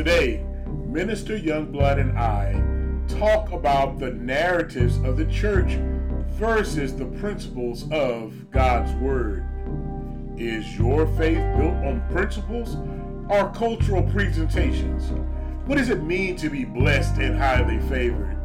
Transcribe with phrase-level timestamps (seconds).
[0.00, 2.54] Today, Minister Youngblood and I
[3.18, 5.72] talk about the narratives of the church
[6.38, 9.44] versus the principles of God's Word.
[10.38, 12.76] Is your faith built on principles
[13.28, 15.10] or cultural presentations?
[15.66, 18.38] What does it mean to be blessed and highly favored?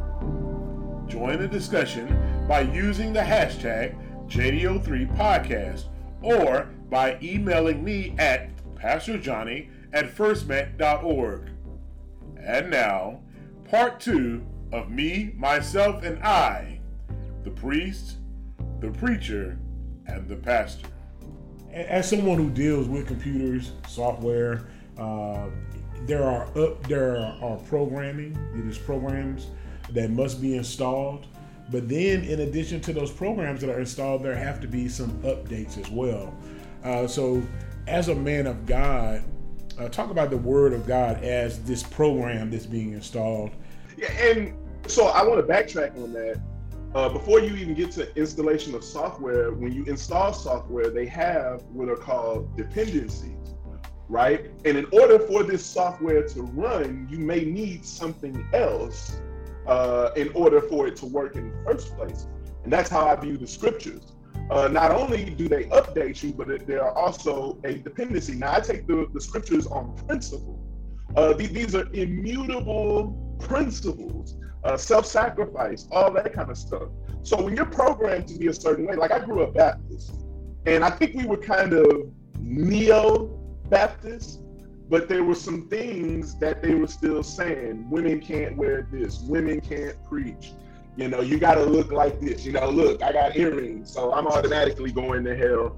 [1.07, 3.95] Join the discussion by using the hashtag
[4.27, 5.85] JDO3Podcast
[6.21, 11.49] or by emailing me at pastorjohnny at firstmet.org.
[12.37, 13.21] And now,
[13.63, 16.81] part two of Me, Myself, and I,
[17.43, 18.17] the priest,
[18.81, 19.57] the preacher,
[20.05, 20.89] and the pastor.
[21.71, 24.67] As someone who deals with computers, software,
[24.97, 25.47] uh,
[26.05, 28.37] there are up there are programming.
[28.53, 29.47] There's programs
[29.91, 31.25] that must be installed.
[31.71, 35.11] But then, in addition to those programs that are installed, there have to be some
[35.23, 36.33] updates as well.
[36.83, 37.41] Uh, so,
[37.87, 39.23] as a man of God,
[39.77, 43.51] uh, talk about the Word of God as this program that's being installed.
[43.97, 44.53] Yeah, and
[44.87, 46.41] so I want to backtrack on that.
[46.93, 51.61] Uh, before you even get to installation of software, when you install software, they have
[51.63, 53.53] what are called dependencies,
[54.07, 54.49] right?
[54.63, 59.19] And in order for this software to run, you may need something else
[59.67, 62.27] uh, in order for it to work in the first place.
[62.63, 64.14] And that's how I view the scriptures.
[64.49, 68.35] Uh, not only do they update you, but they are also a dependency.
[68.35, 70.59] Now, I take the, the scriptures on principle.
[71.15, 76.89] Uh, these, these are immutable principles, uh, self sacrifice, all that kind of stuff.
[77.23, 80.13] So, when you're programmed to be a certain way, like I grew up Baptist,
[80.67, 83.27] and I think we were kind of neo
[83.69, 84.41] Baptist,
[84.89, 87.89] but there were some things that they were still saying.
[87.89, 90.51] Women can't wear this, women can't preach
[90.97, 92.45] you know, you got to look like this.
[92.45, 95.77] You know, look, I got earrings, so I'm automatically going to hell.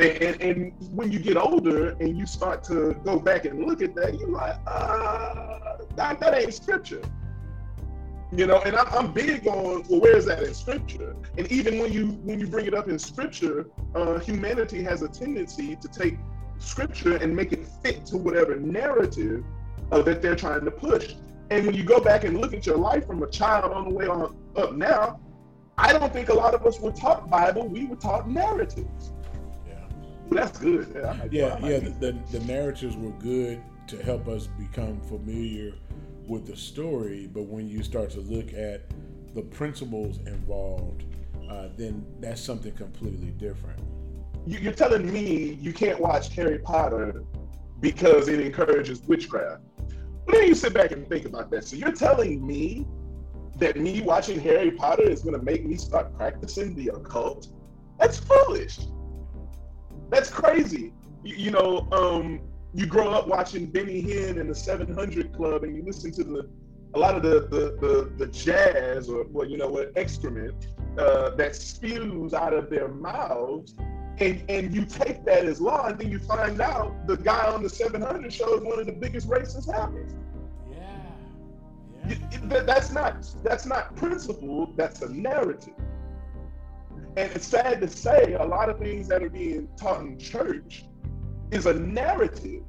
[0.00, 3.80] And, and, and, when you get older and you start to go back and look
[3.80, 7.02] at that, you're like, uh, that, that ain't scripture.
[8.32, 11.14] You know, and I, I'm big on well, where is that in scripture?
[11.38, 15.08] And even when you when you bring it up in scripture, uh, humanity has a
[15.08, 16.16] tendency to take
[16.58, 19.44] scripture and make it fit to whatever narrative
[19.92, 21.14] uh, that they're trying to push.
[21.50, 23.94] And when you go back and look at your life from a child on the
[23.94, 25.20] way on up now,
[25.76, 27.68] I don't think a lot of us were taught Bible.
[27.68, 29.12] We were taught narratives.
[29.66, 29.74] Yeah,
[30.28, 30.90] well, that's good.
[30.94, 35.74] Yeah, yeah, yeah the, the, the narratives were good to help us become familiar
[36.26, 37.28] with the story.
[37.32, 38.82] But when you start to look at
[39.34, 41.04] the principles involved,
[41.50, 43.80] uh, then that's something completely different.
[44.46, 47.22] You're telling me you can't watch Harry Potter
[47.80, 49.62] because it encourages witchcraft.
[50.26, 51.64] Then you sit back and think about that.
[51.64, 52.86] So you're telling me
[53.58, 57.48] that me watching Harry Potter is going to make me start practicing the occult?
[57.98, 58.78] That's foolish.
[60.10, 60.92] That's crazy.
[61.22, 62.40] You, you know, um,
[62.74, 66.50] you grow up watching Benny Hinn and the 700 Club, and you listen to the
[66.94, 70.68] a lot of the the the, the jazz or well, you know what excrement
[70.98, 73.74] uh, that spews out of their mouths,
[74.18, 77.62] and and you take that as law, and then you find out the guy on
[77.62, 80.06] the 700 show is one of the biggest racists ever.
[80.70, 82.16] Yeah.
[82.30, 82.62] yeah.
[82.62, 84.72] That's not that's not principle.
[84.76, 85.74] That's a narrative.
[87.16, 90.84] And it's sad to say, a lot of things that are being taught in church
[91.52, 92.62] is a narrative.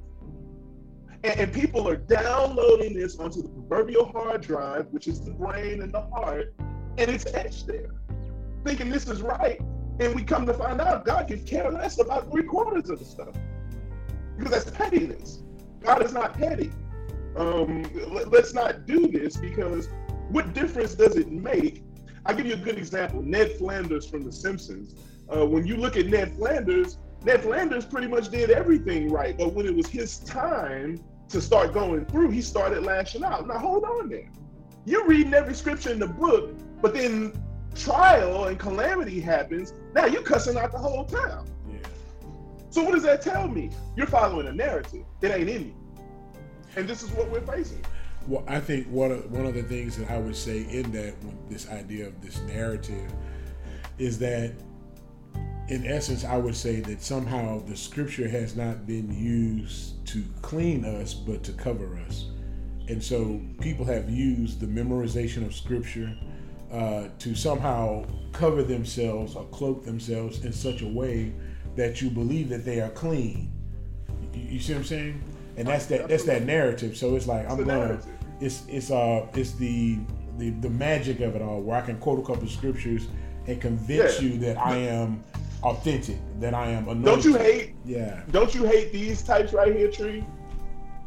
[1.24, 5.82] And, and people are downloading this onto the proverbial hard drive, which is the brain
[5.82, 7.96] and the heart, and it's etched there,
[8.64, 9.60] thinking this is right
[10.00, 13.06] and we come to find out God can care less about three quarters of the
[13.06, 13.36] stuff
[14.38, 15.44] because that's pettiness.
[15.82, 16.72] God is not petty.
[17.36, 19.90] Um, let, us not do this because
[20.30, 21.84] what difference does it make?
[22.26, 24.96] I'll give you a good example Ned Flanders from The Simpsons.
[25.30, 29.38] Uh, when you look at Ned Flanders, Ned Flanders pretty much did everything right.
[29.38, 33.48] But when it was his time to start going through, he started lashing out.
[33.48, 34.32] Now, hold on there.
[34.86, 36.52] You're reading every scripture in the book,
[36.82, 37.34] but then
[37.76, 41.48] trial and calamity happens, now you're cussing out the whole town.
[41.70, 41.78] Yeah.
[42.70, 43.70] So what does that tell me?
[43.96, 45.06] You're following a narrative.
[45.22, 45.76] It ain't in you.
[46.76, 47.86] And this is what we're facing.
[48.28, 51.24] Well, I think one of one of the things that I would say in that
[51.24, 53.12] with this idea of this narrative
[54.00, 54.54] is that
[55.70, 60.86] in essence I would say that somehow the scripture has not been used to clean
[60.86, 62.26] us but to cover us.
[62.88, 66.16] And so people have used the memorization of scripture
[66.76, 71.34] uh, to somehow cover themselves or cloak themselves in such a way
[71.76, 73.50] that you believe that they are clean.
[74.34, 75.24] You, you see what I'm saying?
[75.58, 76.98] And that's that that's that narrative.
[76.98, 78.02] So it's like I'm gonna
[78.42, 80.00] it's it's uh it's the,
[80.38, 83.08] the the magic of it all where I can quote a couple of scriptures
[83.48, 84.28] and convince yeah.
[84.28, 85.24] you that I am
[85.64, 87.06] authentic, that I am anointed.
[87.06, 88.22] Don't you hate yeah.
[88.32, 90.26] Don't you hate these types right here, Tree?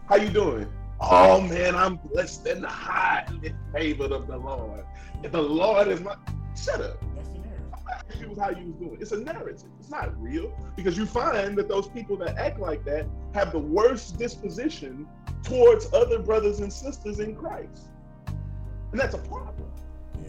[0.06, 0.66] How you doing?
[1.00, 4.84] Oh man, I'm blessed and highly favored of the Lord.
[5.22, 6.16] If the Lord is my
[6.56, 7.02] shut up.
[7.14, 8.20] That's the narrative.
[8.20, 8.98] It was how you was doing.
[9.00, 9.70] It's a narrative.
[9.78, 13.58] It's not real because you find that those people that act like that have the
[13.58, 15.06] worst disposition
[15.42, 17.88] towards other brothers and sisters in Christ,
[18.92, 19.70] and that's a problem.
[20.20, 20.28] Yeah.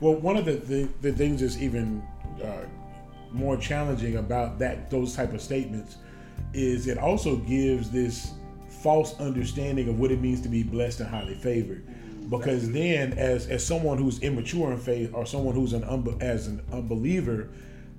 [0.00, 2.02] Well, one of the the, the things that's even
[2.42, 2.64] uh,
[3.30, 5.98] more challenging about that those type of statements
[6.54, 8.32] is it also gives this
[8.82, 11.84] false understanding of what it means to be blessed and highly favored.
[12.30, 16.46] Because then as as someone who's immature in faith or someone who's an unbe- as
[16.46, 17.48] an unbeliever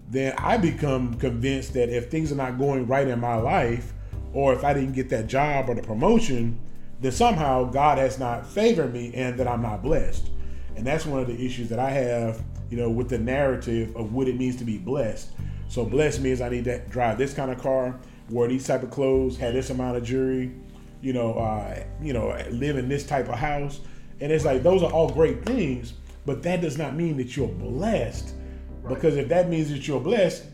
[0.09, 3.93] then i become convinced that if things are not going right in my life
[4.33, 6.59] or if i didn't get that job or the promotion
[6.99, 10.29] then somehow god has not favored me and that i'm not blessed.
[10.75, 14.13] And that's one of the issues that i have you know with the narrative of
[14.13, 15.29] what it means to be blessed.
[15.69, 17.99] So blessed means i need to drive this kind of car
[18.29, 20.51] wear these type of clothes have this amount of jewelry
[21.01, 23.81] you know, uh, you know, live in this type of house.
[24.21, 25.93] And it's like those are all great things,
[26.25, 28.33] but that does not mean that you're blessed.
[28.81, 28.93] Right.
[28.93, 30.45] Because if that means that you're blessed,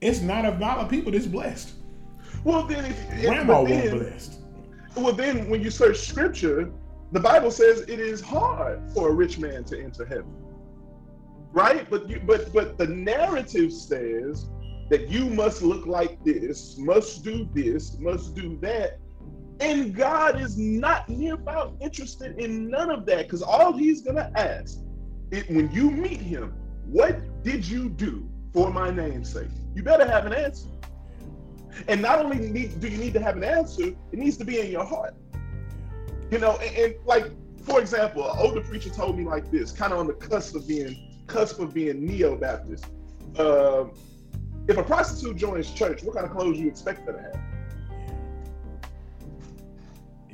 [0.00, 1.72] it's not a lot of people that's blessed.
[2.42, 4.40] Well, then, if grandma was blessed.
[4.96, 6.70] Well, then, when you search scripture,
[7.12, 10.34] the Bible says it is hard for a rich man to enter heaven,
[11.52, 11.88] right?
[11.88, 14.48] But you, but but the narrative says
[14.90, 18.98] that you must look like this, must do this, must do that,
[19.60, 24.16] and God is not near about interested in none of that because all he's going
[24.16, 24.78] to ask
[25.30, 26.54] it, when you meet him,
[26.86, 29.48] what did you do for my name's sake?
[29.74, 30.68] You better have an answer.
[31.88, 34.60] And not only need, do you need to have an answer, it needs to be
[34.60, 35.14] in your heart.
[36.30, 37.30] You know, and, and like,
[37.62, 40.68] for example, an older preacher told me like this, kind of on the cusp of
[40.68, 42.86] being cusp of being neo-Baptist.
[43.38, 43.86] Uh,
[44.68, 47.53] if a prostitute joins church, what kind of clothes you expect her to have?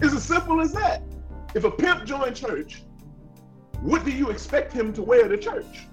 [0.02, 1.02] It's as simple as that.
[1.54, 2.82] If a pimp joined church,
[3.82, 5.86] what do you expect him to wear to church?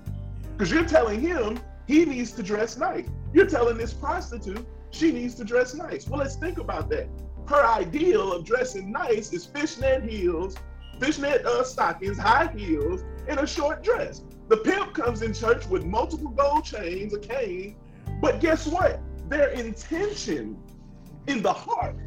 [0.52, 3.08] Because you're telling him he needs to dress nice.
[3.34, 6.08] You're telling this prostitute she needs to dress nice.
[6.08, 7.08] Well, let's think about that.
[7.48, 10.56] Her ideal of dressing nice is fishnet heels,
[11.00, 14.22] fishnet uh, stockings, high heels, and a short dress.
[14.48, 17.76] The pimp comes in church with multiple gold chains, a cane,
[18.22, 19.02] but guess what?
[19.30, 20.58] Their intention
[21.28, 21.98] in the heart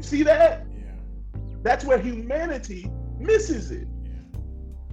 [0.00, 0.66] you see that?
[0.74, 0.92] Yeah.
[1.62, 3.86] That's where humanity misses it.
[4.02, 4.10] Yeah.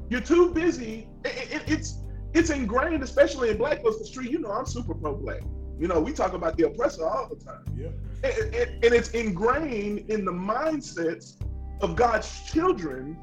[0.10, 1.08] You're too busy.
[1.24, 4.00] It, it, it's it's ingrained, especially in black folks.
[4.00, 5.42] The street, you know, I'm super pro black.
[5.80, 7.64] You know, we talk about the oppressor all the time.
[7.76, 7.88] Yeah.
[8.24, 11.42] And, and, and it's ingrained in the mindsets
[11.82, 13.18] of God's children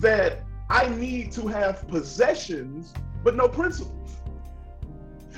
[0.00, 4.16] that I need to have possessions, but no principles.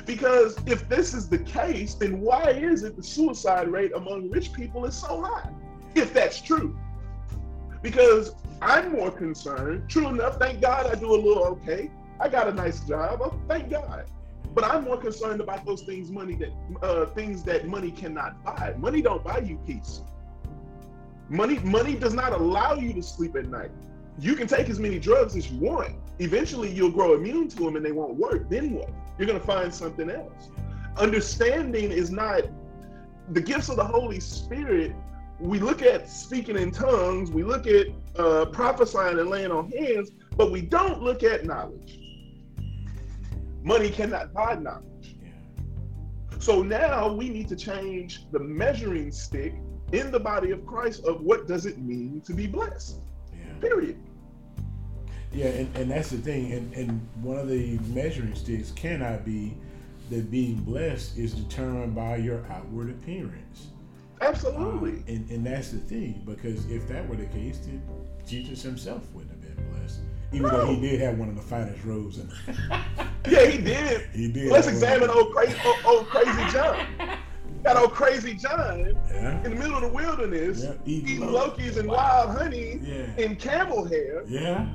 [0.07, 4.53] Because if this is the case, then why is it the suicide rate among rich
[4.53, 5.51] people is so high?
[5.99, 6.79] If that's true.
[7.83, 9.89] Because I'm more concerned.
[9.89, 11.91] True enough, thank God I do a little okay.
[12.21, 13.21] I got a nice job.
[13.23, 14.05] Oh, thank God.
[14.55, 16.51] But I'm more concerned about those things, money that
[16.83, 18.75] uh, things that money cannot buy.
[18.79, 20.03] Money don't buy you peace.
[21.29, 23.71] Money, money does not allow you to sleep at night.
[24.19, 25.95] You can take as many drugs as you want.
[26.19, 28.49] Eventually, you'll grow immune to them, and they won't work.
[28.49, 28.91] Then what?
[29.19, 30.49] You're to find something else.
[30.97, 32.43] Understanding is not
[33.31, 34.93] the gifts of the Holy Spirit
[35.41, 40.11] we look at speaking in tongues, we look at uh, prophesying and laying on hands,
[40.37, 42.01] but we don't look at knowledge.
[43.63, 45.17] Money cannot buy knowledge.
[46.41, 49.55] So now we need to change the measuring stick
[49.93, 53.01] in the body of Christ of what does it mean to be blessed.
[53.33, 53.55] Yeah.
[53.61, 53.99] Period.
[55.33, 56.53] Yeah, and, and that's the thing.
[56.53, 59.57] And, and one of the measuring sticks cannot be
[60.11, 63.69] that being blessed is determined by your outward appearance.
[64.21, 65.01] Absolutely.
[65.01, 67.83] Uh, and, and that's the thing, because if that were the case, then
[68.27, 70.01] Jesus himself wouldn't have been blessed.
[70.33, 70.59] Even no.
[70.59, 72.19] though he did have one of the finest robes.
[72.19, 72.31] And
[73.29, 74.09] yeah, he did.
[74.13, 74.51] He did.
[74.51, 76.87] Let's examine old crazy, old, old, crazy John.
[77.65, 79.43] Got old crazy John yeah.
[79.43, 80.75] in the middle of the wilderness, yeah.
[80.85, 83.17] eating, locusts and wild honey yeah.
[83.17, 84.23] in camel hair.
[84.27, 84.69] Yeah.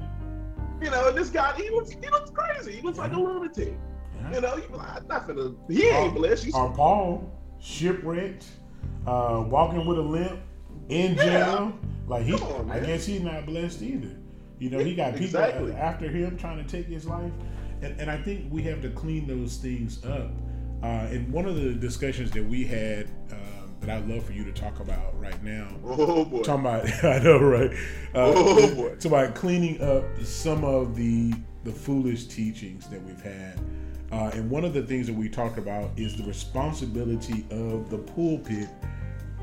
[0.82, 2.74] You know, this guy, he looks, he looks crazy.
[2.74, 3.78] He looks like a lunatic.
[4.34, 6.46] You know, you like, not gonna, he ain't blessed.
[6.46, 8.46] You Our Paul shipwrecked
[9.06, 10.40] uh, walking with a limp
[10.90, 11.26] in jail.
[11.26, 11.72] Yeah.
[12.08, 14.16] Like he, on, I guess he's not blessed either.
[14.60, 15.74] You know, he got people exactly.
[15.74, 17.32] after him trying to take his life,
[17.82, 20.32] and, and I think we have to clean those things up.
[20.82, 23.36] Uh, and one of the discussions that we had uh,
[23.80, 25.70] that I'd love for you to talk about right now.
[25.86, 26.42] Oh boy!
[26.44, 27.72] Talking about, I know, right?
[28.14, 28.90] Uh, oh boy!
[28.96, 33.60] Talking about cleaning up some of the the foolish teachings that we've had.
[34.14, 37.98] Uh, and one of the things that we talked about is the responsibility of the
[37.98, 38.70] pulpit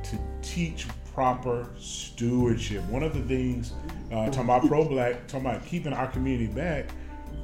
[0.05, 2.85] to teach proper stewardship.
[2.85, 3.73] One of the things
[4.13, 6.91] uh, talking about pro black, talking about keeping our community back,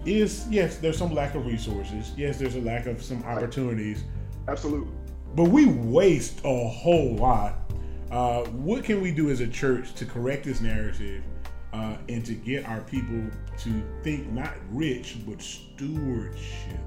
[0.04, 2.12] is yes, there's some lack of resources.
[2.16, 4.04] Yes, there's a lack of some opportunities.
[4.46, 4.94] Absolutely.
[5.34, 7.72] But we waste a whole lot.
[8.12, 11.24] Uh, what can we do as a church to correct this narrative
[11.72, 13.20] uh, and to get our people
[13.58, 16.78] to think not rich but stewardship?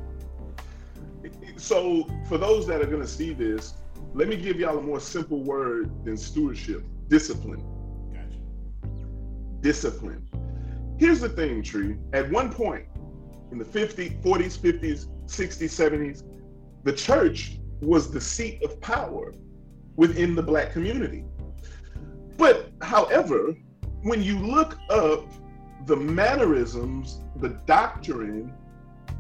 [1.60, 3.74] So, for those that are going to see this,
[4.14, 7.62] let me give y'all a more simple word than stewardship discipline.
[8.14, 8.40] Gotcha.
[9.60, 10.26] Discipline.
[10.98, 11.98] Here's the thing, Tree.
[12.14, 12.86] At one point
[13.52, 16.24] in the 50s, 40s, 50s, 60s, 70s,
[16.84, 19.34] the church was the seat of power
[19.98, 21.26] within the black community.
[22.38, 23.54] But, however,
[24.04, 25.26] when you look up
[25.86, 28.54] the mannerisms, the doctrine,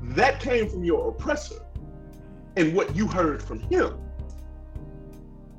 [0.01, 1.59] that came from your oppressor
[2.59, 3.97] and what you heard from him.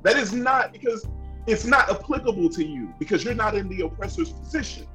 [0.03, 1.07] That is not because
[1.47, 4.87] it's not applicable to you because you're not in the oppressor's position.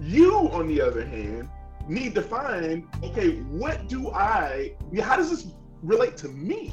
[0.00, 1.50] You, on the other hand,
[1.86, 5.52] need to find okay, what do I, how does this
[5.82, 6.72] relate to me?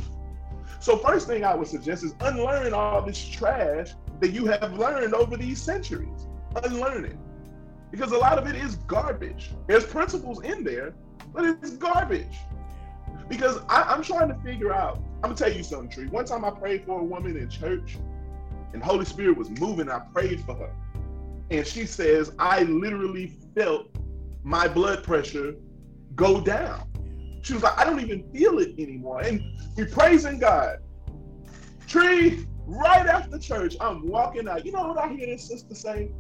[0.79, 3.89] So, first thing I would suggest is unlearn all this trash
[4.21, 6.27] that you have learned over these centuries.
[6.63, 7.17] Unlearn it.
[7.91, 9.51] Because a lot of it is garbage.
[9.67, 10.93] There's principles in there,
[11.33, 12.38] but it's garbage.
[13.29, 16.07] Because I, am trying to figure out, I'm gonna tell you something, Tree.
[16.07, 17.97] One time I prayed for a woman in church,
[18.73, 20.73] and Holy Spirit was moving, I prayed for her.
[21.49, 23.87] And she says, I literally felt
[24.43, 25.55] my blood pressure
[26.15, 26.87] go down.
[27.41, 29.21] She was like, I don't even feel it anymore.
[29.21, 29.41] And
[29.75, 30.77] we praising God.
[31.87, 34.65] Tree, right after church, I'm walking out.
[34.65, 36.11] You know what I hear this sister say?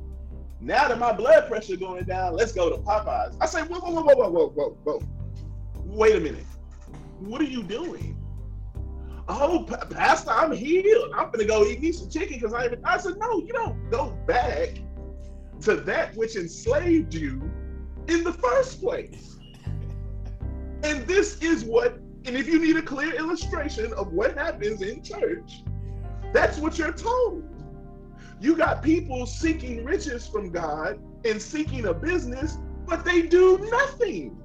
[0.59, 3.35] Now that my blood pressure going down, let's go to Popeyes.
[3.39, 5.03] I say, whoa, whoa, whoa, whoa, whoa, whoa, whoa.
[5.85, 6.45] Wait a minute.
[7.21, 8.17] What are you doing?
[9.27, 11.11] Oh, Pastor, I'm healed.
[11.15, 12.69] I'm gonna go eat me some chicken because I.
[12.83, 14.69] I said, no, you don't go back
[15.61, 17.39] to that which enslaved you
[18.07, 19.37] in the first place.
[20.83, 25.03] And this is what, and if you need a clear illustration of what happens in
[25.03, 25.61] church,
[26.33, 27.43] that's what you're told.
[28.39, 34.40] You got people seeking riches from God and seeking a business, but they do nothing.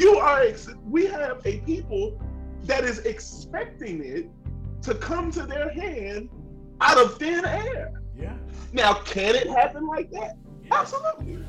[0.00, 0.46] You are,
[0.86, 2.18] we have a people
[2.64, 4.30] that is expecting it
[4.80, 6.30] to come to their hand
[6.80, 8.00] out of thin air.
[8.16, 8.34] Yeah.
[8.72, 10.38] Now, can it happen like that?
[10.64, 10.80] Yeah.
[10.80, 11.44] Absolutely.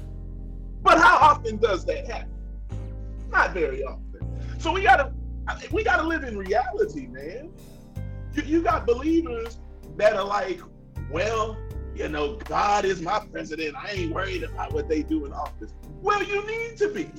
[0.81, 2.33] But how often does that happen?
[3.29, 4.19] Not very often.
[4.59, 5.13] So we gotta
[5.71, 7.53] we gotta live in reality, man.
[8.33, 9.59] You, you got believers
[9.95, 10.59] that are like,
[11.09, 11.57] well,
[11.95, 13.77] you know, God is my president.
[13.77, 15.73] I ain't worried about what they do in office.
[16.01, 17.09] Well, you need to be.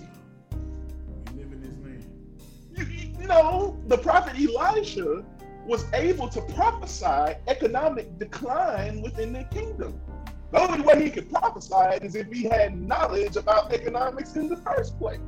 [3.22, 5.24] You, know, the prophet Elisha
[5.64, 10.00] was able to prophesy economic decline within the kingdom.
[10.50, 14.56] The only way he could prophesy is if he had knowledge about economics in the
[14.56, 15.20] first place.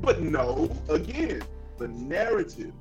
[0.00, 1.42] But no, again,
[1.76, 2.72] the narrative.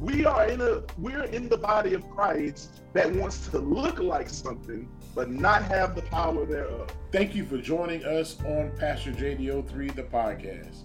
[0.00, 4.30] We are in a we're in the body of Christ that wants to look like
[4.30, 6.88] something but not have the power thereof.
[7.12, 10.84] Thank you for joining us on Pastor JDO3 the podcast.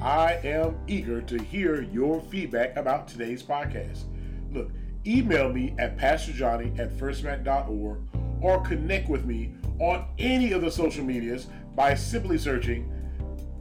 [0.00, 4.04] I am eager to hear your feedback about today's podcast.
[4.52, 4.70] Look,
[5.06, 7.98] email me at pastorjohnny at firstmat.org
[8.40, 12.90] or connect with me on any of the social medias by simply searching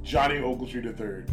[0.01, 1.25] Johnny Ogletree III.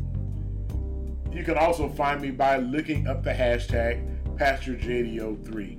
[1.36, 5.76] You can also find me by looking up the hashtag PastorJDO3.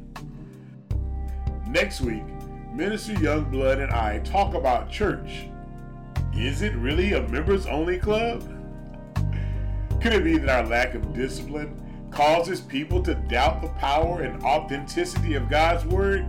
[1.68, 2.24] Next week,
[2.74, 5.48] Minister Youngblood and I talk about church.
[6.34, 8.61] Is it really a members only club?
[10.02, 11.80] Could it be that our lack of discipline
[12.10, 16.26] causes people to doubt the power and authenticity of God's Word?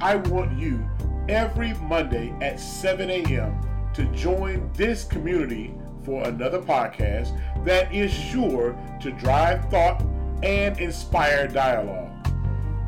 [0.00, 0.84] I want you
[1.28, 3.60] every Monday at 7 a.m.
[3.94, 5.72] to join this community
[6.04, 10.02] for another podcast that is sure to drive thought
[10.42, 12.10] and inspire dialogue.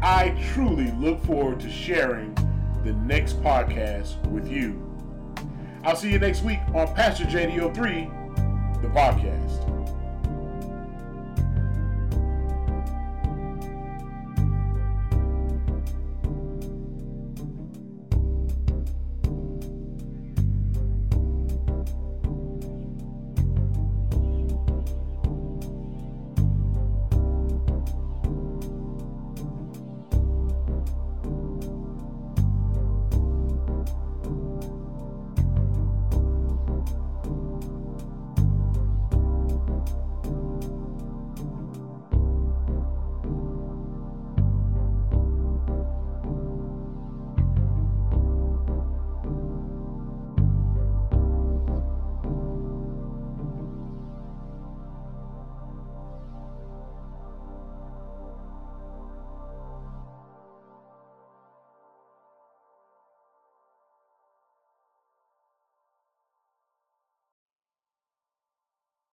[0.02, 2.34] I truly look forward to sharing
[2.82, 4.82] the next podcast with you.
[5.84, 8.21] I'll see you next week on Pastor JDO3,
[8.82, 9.71] the podcast.